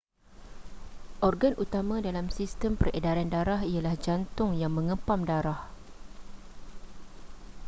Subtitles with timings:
[1.27, 5.61] organ utama dalam sistem peredaran darah ialah jantung yang mengepam darah